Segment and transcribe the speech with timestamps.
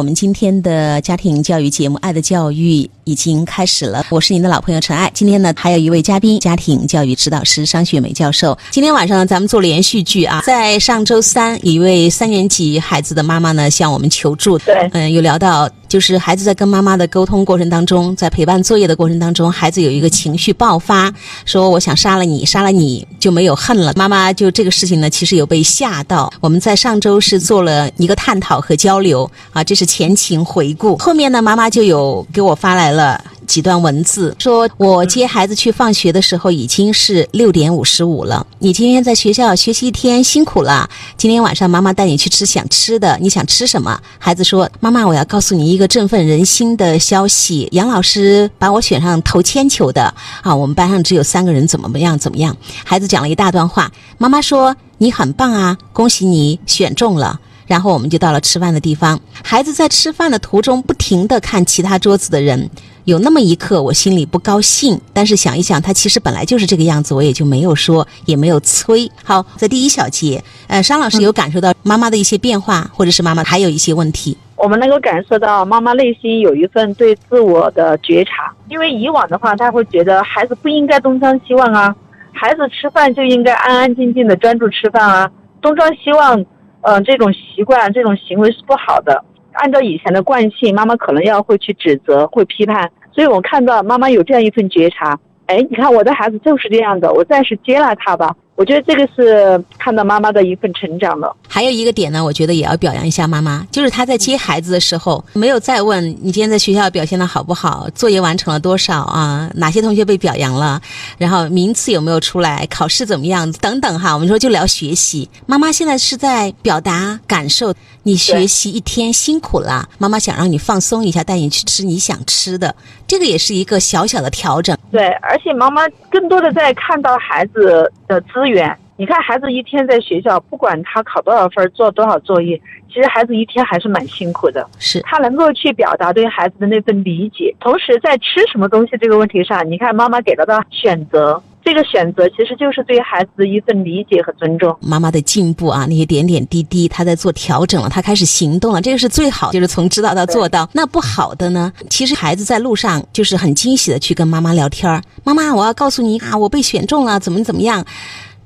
[0.00, 5.10] 我们今天的家庭教育节目《爱的教育》已经开始了，我是您的老朋友陈爱。
[5.12, 8.56] 今天呢，还有一位嘉宾，家庭教育指导师商雪梅教授。
[8.70, 21.12] 今天晚上呢，咱们做连续剧啊，在上周三，一位三年级孩子的妈妈呢向我们求助，对，嗯，有聊到就是孩子在跟妈妈的沟通过程当中，在陪伴作业的过程当中，孩子有一个情绪爆发，
[21.44, 23.92] 说我想杀了你，杀了你就没有恨了。
[23.96, 26.32] 妈妈就这个事情呢，其实有被吓到。
[26.40, 29.90] 我们在上周是做了一个探讨和交流啊，这是。
[29.90, 38.46] 前情回顾，后面呢，妈妈就有给我发来了几段文字，说我接孩子去放学的时候已经是六点五十五了。
[38.60, 44.00] 你今天在学校学习一天辛苦了，今天晚上妈妈带你去吃想吃的，你想吃什么？
[44.20, 52.16] 孩子说：“妈妈，我要告诉你一个振奋人心的消息，杨老师把我选上投铅球的啊，我们班上只有三个人，怎么样？
[52.16, 52.56] 怎么样？”
[52.86, 62.68] 孩子讲了一大段话，妈妈说：“你很棒啊，恭喜你选中了。”然后我们就到了吃饭的地方，孩子在吃饭的途中不停地看其他桌子的人，
[63.04, 69.10] 有那么一刻我心里不高兴，但是想一想他其实本来就是这个样子，我也就没有说，也没有催。
[69.24, 74.36] 好，在第一小节，呃，商老师有感受到妈妈的一些变化，或者是妈妈还有一些问题。
[74.56, 81.94] 我们能够感受到妈妈内心有一份对自我的觉察，因为以往的话，他会觉得孩子不应该东张西望啊，
[82.32, 85.30] 孩子吃饭就应该安安静静的专注吃饭啊，
[85.62, 86.44] 东张西望。
[86.82, 89.22] 嗯，这种习惯、这种行为是不好的。
[89.52, 92.90] 按照以前的惯性，妈妈可能要会去指责、会批判。
[93.12, 98.34] 所以我看到妈妈有这样一份觉察，哎，你看我的孩子就是这样的，我暂时接纳他吧。
[98.60, 101.34] 我觉得这个是看到妈妈的一份成长了。
[101.48, 110.78] 还有一个点呢，我觉得也要表扬一下妈妈，就是她在接孩子的时候，没有再问你今天在学校表现的好不好，作业完成了多少啊，哪些同学被表扬了，
[111.16, 114.12] 然后名次有没有出来，考试怎么样等等哈。
[114.12, 117.72] 我们说就聊学习，妈妈现在是在表达感受，
[118.02, 122.74] 你学习一天辛苦了，妈妈想让你放松一下，带你去吃你想吃的，
[123.06, 124.76] 这个也是一个小小的调整。
[124.92, 128.49] 对，而且妈妈更多的在看到孩子的资源。
[128.96, 134.68] 你看，孩子一天在学校，不管他考多少分，做多少作业，其实孩子一天还是蛮辛苦的。
[134.78, 144.76] 是他能够去表达对孩子的那份理解，同时在吃什么东西这个问题上，你看妈妈给到的选择，这个选择其实就是对孩子的一份理解和尊重。
[144.82, 150.68] 妈妈的进步啊，那些点点滴滴，他在做调整了，他开始行动了，这个是最好，就是从知道到做到。
[150.74, 151.72] 那不好的呢？
[151.88, 157.82] 其实孩子在路上就是很惊喜的去跟妈妈聊天儿，妈妈，我要告诉你啊，我被选中了，怎么怎么样。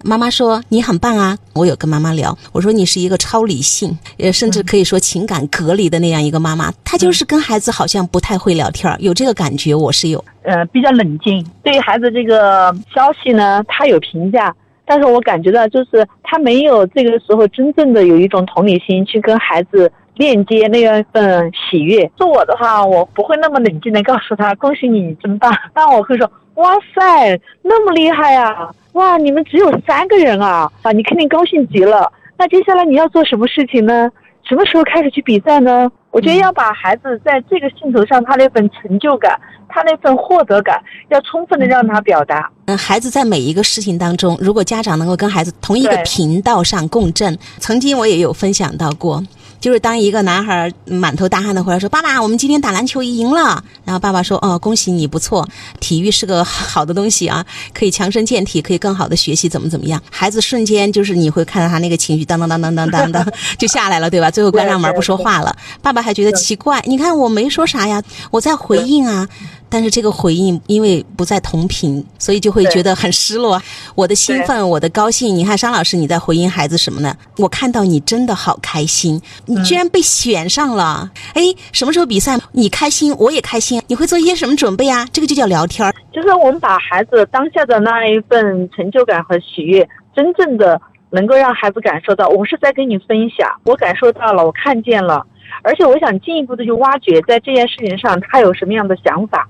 [0.07, 1.35] 妈妈说你很棒啊！
[1.55, 6.71] 我有跟妈妈聊，我说你是一个超理性，呃，甚至可以说情感隔离的那样一个妈妈。
[6.85, 10.23] 她就是跟孩子好像不太会聊天，有这个感觉，我是有。
[10.43, 14.55] 呃，比较冷静，对于孩子这个消息呢，他有评价，
[14.85, 22.07] 但是我感觉到就是他没有这个时候真正的有一种同理心去跟孩子链接那样一份喜悦。
[22.15, 25.51] 做我的话，我不会那么冷静的告诉他恭喜你，你真棒。
[25.73, 28.71] 但我会说哇塞，那么厉害呀！
[28.95, 30.71] 哇，你们只有三个人啊！
[30.83, 32.11] 啊，你肯定高兴极了。
[32.37, 34.11] 那接下来你要做什么事情呢？
[34.49, 35.91] 什么时候开始去比赛呢？
[36.11, 39.37] 我觉得要把孩子在这个兴头上，他那份成就感，
[39.69, 42.49] 他那份获得感，要充分的让他表达。
[42.67, 49.21] 嗯，孩子在每一个事情当中，如果家长能够跟孩子同一个频道上共振，曾经我也有分享到过。
[49.65, 55.49] 就是当一个男孩满头大汗的回来说：“爸爸，我们今天打篮球赢了。”然后爸爸说：“哦，恭喜你，不错，
[55.81, 57.43] 体育是个好的东西啊，
[57.73, 63.27] 可以强身健体，可以更好的学习，怎么怎么样。”孩子瞬间就是你会看到他那个情绪当当当当当当当
[63.57, 64.31] 就下来了，对吧？
[64.31, 65.57] 最后关上门不说话了。
[65.81, 69.27] 爸爸还觉得奇怪，你看我没说啥呀，我在回应啊。
[69.75, 73.61] 但是这个回应因为不在同频，所以就会觉得很失落。
[73.97, 75.35] 我的兴奋，我的高兴。
[75.35, 77.13] 你看，商老师你在回应孩子什么呢？
[77.39, 81.11] 我看到你真的好开心，你居然被选上了。
[81.33, 81.43] 哎，
[81.73, 82.39] 什么时候比赛？
[82.53, 83.83] 你开心，我也开心。
[83.89, 85.05] 你会做一些什么准备啊？
[85.13, 85.93] 这个就叫聊天儿。
[86.13, 90.81] 就是我们把孩子当下的那一份成就感和喜悦，真正的
[91.11, 95.27] 能够让孩子感受到，我是在跟你分享，我感受到了，我看见了，
[95.65, 99.49] 而且我想进一步的去挖掘，在这件事情上他有什么样的想法。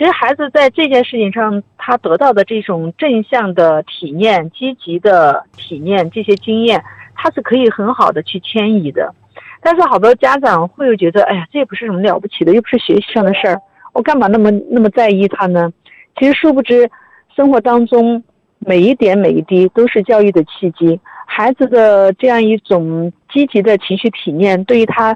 [0.00, 6.82] 其实孩子在这件事情上，他得到的这种正向的体验、积极的体验、这些经验，
[7.14, 9.14] 他是可以很好的去迁移的。
[9.60, 13.60] 但是好多家长会有觉得，哎呀，这也不是什么了不起的，又不是学习上的事儿，
[13.92, 15.70] 我干嘛那么那么在意他呢？
[16.18, 16.90] 其实殊不知，
[17.36, 18.24] 生活当中
[18.58, 20.98] 每一点每一滴都是教育的契机。
[21.26, 25.14] 孩子的这样一种积极的情绪体验，对于他。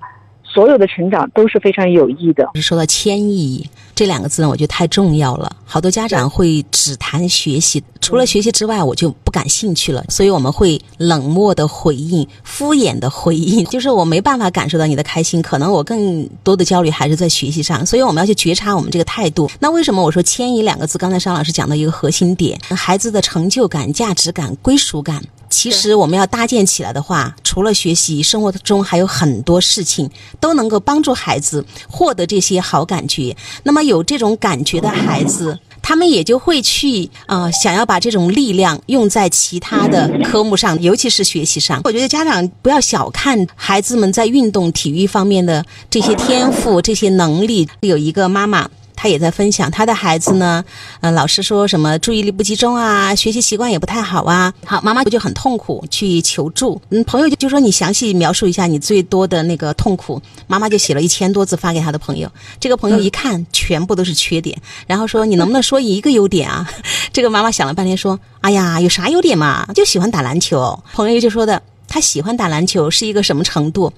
[0.54, 2.48] 所有的成长都是非常有益的。
[2.54, 5.50] 说到迁移这两个字呢，我觉得太重要了。
[5.64, 10.04] 好多家长会只谈学习，除了学习之外，我就不感兴趣了。
[10.08, 15.42] 所以我们会冷漠的回应、敷衍的回应，就是我没办法感受到你的开心。
[15.42, 19.50] 可能我更多的焦虑还是在学习上，所以我们要去觉察我们这个态度。
[19.58, 20.96] 那为什么我说迁移两个字？
[20.98, 25.20] 刚才商老师讲到一个核心点，孩子的成就感、价值感、归属感。
[25.54, 30.10] 其实我们要搭建起来的话，除了学习，生活中还有很多事情
[30.40, 33.34] 都能够帮助孩子获得这些好感觉。
[33.62, 41.80] 那么有这种感觉的孩子，他们也就会去啊，想要把这种力量用在其他的科目上，尤其是学习上。
[41.84, 47.68] 我觉得家长不要小看孩子们在运动、体育方面的这些天赋、这些能力。
[47.80, 48.68] 有一个妈妈。
[49.04, 50.64] 他也在分享他的孩子呢，
[51.02, 54.50] 呃，老师说什么注意力不集中啊，学习习惯也不太好啊。
[54.64, 56.80] 好，妈妈就很痛苦，去求助。
[56.88, 60.18] 嗯，朋友就就说你详细描述一下你最多的那个痛苦。
[60.46, 62.26] 妈妈就写了一千多字发给他的朋友。
[62.58, 66.66] 这个朋友一看，全部都是缺点，然后说你能不能说一个优点啊？
[67.12, 69.68] 这个妈妈想了半天说，哎呀，有啥优点嘛？
[69.74, 70.82] 就喜欢打篮球。
[70.94, 71.60] 朋友就说的。
[71.94, 73.92] 他喜欢打篮球是一个什么程度？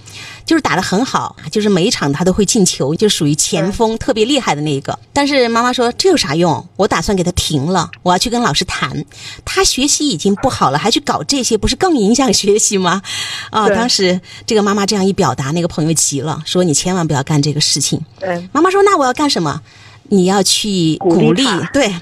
[0.44, 4.98] 就是打得很好，就是每一场他都会进球，就属于前锋特别厉害的那一个。
[5.14, 6.62] 但是妈妈说这有啥用？
[6.76, 9.02] 我打算给他停了，我要去跟老师谈。
[9.46, 13.00] 他学习已经不好了，还去搞这些，不是更影响学习吗？
[13.48, 13.66] 啊！
[13.70, 17.98] 当时这个妈妈这样一表达，那个朋友急了，说你千万不要干这个事情。
[18.20, 19.62] 对，妈妈说那我要干什么？
[20.08, 21.92] 你要去鼓励，对，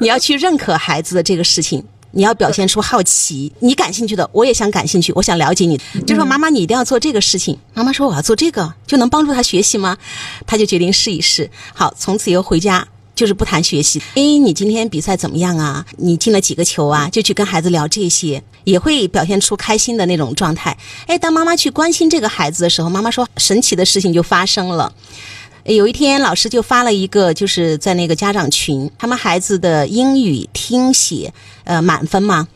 [0.00, 1.82] 你要去认可孩子的这个事情。
[2.14, 5.78] 你要表现出好奇，你感兴趣的，我也想感兴趣，我想了解你。
[6.06, 7.58] 就说妈妈，你一定要做这个事情。
[7.74, 9.96] 妈妈说我要做这个，就能帮助他学习吗？
[10.46, 11.50] 他就决定试一试。
[11.74, 14.00] 好，从此以后回家就是不谈学习。
[14.14, 15.84] 哎，你今天比赛怎么样啊？
[15.98, 17.08] 你进了几个球啊？
[17.10, 20.76] 就去跟孩子聊这些，也会表现出开心的那种状态。
[21.06, 24.92] 哎，当妈妈去关心这个孩子的时候，妈妈说神奇的事情就发生了。
[25.64, 31.32] 有一天，老师就发了一个，就是在那个家长群，他们孩子的英语听写，
[31.64, 32.46] 呃，满分嘛。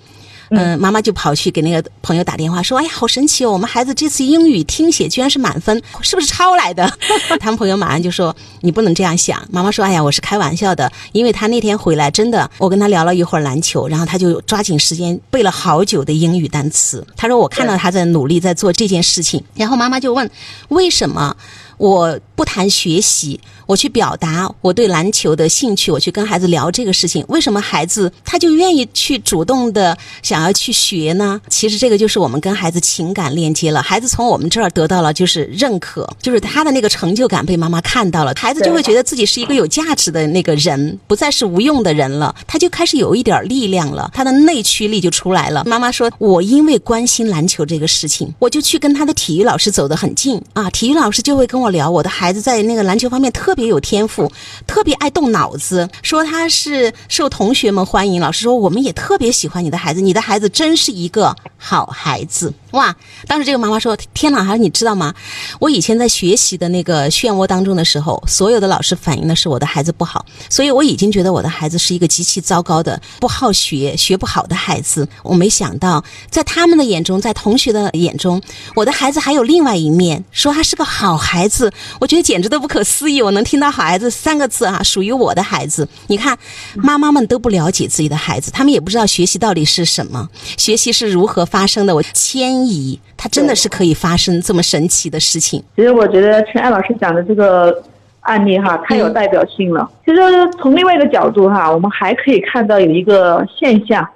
[0.50, 6.90] 嗯，妈妈就跑去给那个朋友打电话说：“哎呀，好神奇哦，我们孩子这次英语听写居然是满分，是不是抄来的？”
[7.38, 17.06] 他们朋友马上就说：“你不能这样想。”妈妈说：“哎呀，我是开玩笑的，因为他那天回来真的，我跟他聊了一会儿篮球，然后他就抓紧时间背了好久的英语单词。
[17.14, 20.30] 他说我看到他在努力在做这件事情，然后妈妈就问：
[20.68, 21.36] 为什么？”
[21.78, 27.24] 我不谈学习，我去表达我对篮球的兴趣，我去跟孩子聊这个事情。
[27.28, 31.40] 为什么孩子他就愿意去主动的想要去学呢？
[31.48, 45.64] 其实这个就是我们跟孩子情感链接了，孩子从我们这儿得到了就是认可，就是他的那个成就感被妈妈看到了，孩子就会觉得自己是一个有价值的那个人，不再是无用的人了，他就开始有一点力量了，他的内驱力就出来了。
[45.64, 54.30] 妈妈说：“我因为关心篮球这个事情，我就去跟他的体育老师走得很近啊，体育老师就会跟我。”聊我的孩子在那个篮球方面特别有天赋，
[54.66, 58.20] 特别爱动脑子，说他是受同学们欢迎。
[58.20, 62.52] 老师说我们也特别喜欢你的孩子，你的孩子真是一个好孩子。
[62.72, 62.94] 哇！
[63.26, 65.14] 当时这个妈妈说：“天哪，孩子，你知道吗？
[65.58, 75.08] 我以前在学习的那个漩涡当中的时候，所有的老师反映的是我的孩子不好，所以我已经觉得我的孩子是一个极其糟糕的、不好学、学不好的孩子。
[75.22, 78.40] 我没想到，在他们的眼中，在同学的眼中，
[78.74, 81.72] 我的孩子还有另外一面，说他是个好孩子。
[81.98, 83.22] 我觉得简直都不可思议。
[83.22, 85.88] 我能听到‘好孩子’三个字啊，属于我的孩子。
[86.08, 86.38] 你看，
[86.74, 90.28] 妈妈们都不了解自己的孩子，他们也不知道学习到底是什么，
[90.58, 91.96] 学习是如何发生的。
[91.96, 95.62] 我千。”迁移，它真的是可以发生这么神奇的事情。
[95.76, 97.82] 其实我觉得陈爱老师讲的这个
[98.20, 99.88] 案例哈，太有代表性了。
[100.04, 100.20] 其实
[100.58, 104.06] 从另外一个角度哈，我们还可以看到有一个现象，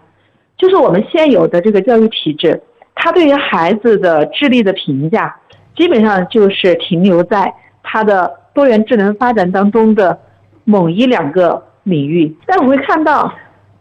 [0.59, 2.61] 就是我们现有的这个教育体制，
[2.95, 5.35] 它对于孩子的智力的评价，
[5.77, 7.53] 基本上就是停留在
[7.83, 10.19] 他的多元智能发展当中的
[10.65, 12.35] 某一两个领域。
[12.47, 13.33] 但我会看到，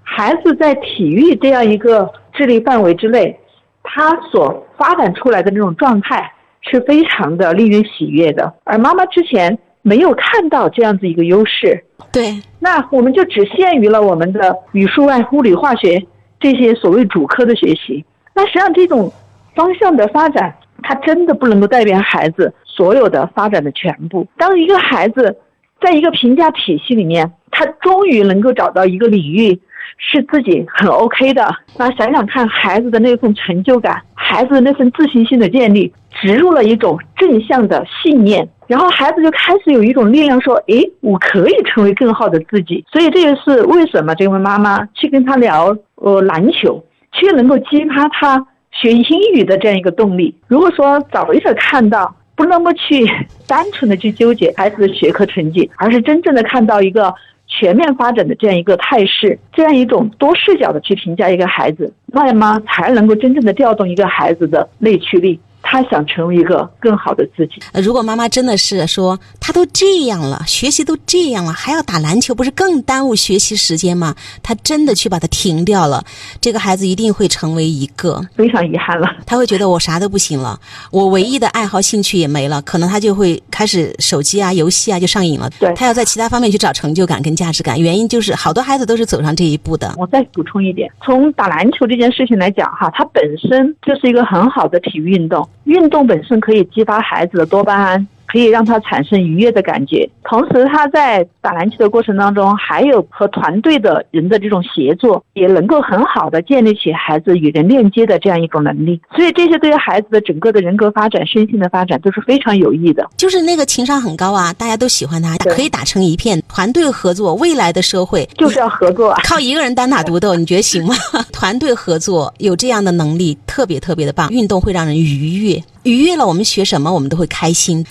[0.04, 3.38] 孩子在体育这样一个智力范围之内。
[3.84, 11.84] 他所发展出来的那种状态是非常的令人喜悦的，而妈妈之前没有看到这样子一个优势。
[12.12, 16.02] 对，那我们就只限于了我们的语数外、物理、化学
[16.40, 18.06] 这些所谓主科的学习。
[18.34, 19.12] 那实际上这种
[19.56, 24.28] 方向的发展，它真的不能够代表孩子所有的发展的全部。
[24.38, 25.38] 当一个孩子
[25.82, 29.60] 在一个评价体系里面，他终于能够找到一个领域。
[30.04, 50.36] 是自己很 OK 的，那想想看，孩子的那份成就感，孩子的那份自信心的建立，植入了一种正向的信念，然后孩子就开始有一种力量，说：“诶，我可以成为更好的自己。”所以这也是为什么这位妈妈去跟他聊呃篮球，却能够激发他学英语的这样一个动力。
[50.48, 53.06] 如果说早一点看到不那么去
[53.48, 57.14] 单纯的去纠结孩子的学科成绩，而是真正的看到一个
[57.52, 65.40] 全面发展的这样一个态势，这样一种多视角的去评价一个孩子，那么才能够真正的调动一个孩子的内驱力。
[65.72, 67.54] 他想成为一个更好的自己。
[67.72, 74.14] 呃如果妈妈真的是说他都这样了，学习都这样了，还要打篮球，不是更耽误学习时间吗？
[74.44, 76.04] 他真的去把它停掉了，
[76.42, 79.08] 这个孩子一定会成为一个，非常遗憾了。
[79.26, 80.60] 他会觉得我啥都不行了，
[80.92, 85.50] 我唯一的爱好兴趣也没了，可能他就会开始手机啊、游戏啊就上瘾了。
[85.58, 89.96] 对他要在其他方面去找成就感跟价值感，原因就是好多孩子都是走上这一步的。
[89.98, 95.48] 我再补充一点，从打篮球这件事情来讲，哈，它本身就是一个很好的体育运动。
[95.66, 100.10] 运动本身可以激发孩子的多巴胺，可以让他产生愉悦的感觉。
[100.24, 109.02] 同时，他在打篮球的过程当中，还有和团队的人的这种协作，也能够很好的建立起孩子与人链接的这样一种能力。
[109.16, 113.08] 所以，这些对于孩子的整个的人格发展、身心的发展都是非常有益的。
[113.18, 119.22] 就是那个情商很高啊，大家都喜欢他，可以打成一片，团队合作，未来的社会就是要合作啊！
[119.24, 120.96] 靠一个人单打独斗，你觉得行吗？
[121.34, 124.30] 团队合作有这样的能力，特别特别的棒。
[124.30, 127.80] 运动会让人愉悦，愉悦了，我们学什么我们都会开心。